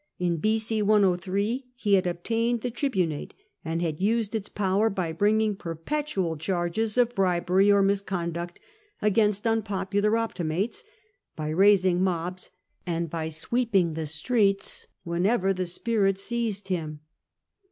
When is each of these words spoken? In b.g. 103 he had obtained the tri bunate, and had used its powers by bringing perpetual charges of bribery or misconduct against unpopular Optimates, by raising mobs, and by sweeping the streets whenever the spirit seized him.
In 0.17 0.37
b.g. 0.37 0.81
103 0.81 1.65
he 1.75 1.93
had 1.93 2.07
obtained 2.07 2.61
the 2.61 2.71
tri 2.71 2.89
bunate, 2.89 3.33
and 3.63 3.83
had 3.83 4.01
used 4.01 4.33
its 4.33 4.49
powers 4.49 4.95
by 4.95 5.11
bringing 5.11 5.55
perpetual 5.55 6.37
charges 6.37 6.97
of 6.97 7.13
bribery 7.13 7.71
or 7.71 7.83
misconduct 7.83 8.59
against 8.99 9.45
unpopular 9.45 10.17
Optimates, 10.17 10.83
by 11.35 11.49
raising 11.49 12.03
mobs, 12.03 12.49
and 12.83 13.11
by 13.11 13.29
sweeping 13.29 13.93
the 13.93 14.07
streets 14.07 14.87
whenever 15.03 15.53
the 15.53 15.67
spirit 15.67 16.17
seized 16.19 16.69
him. 16.69 17.01